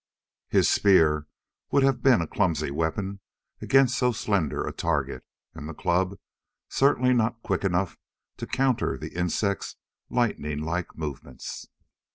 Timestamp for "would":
1.69-1.83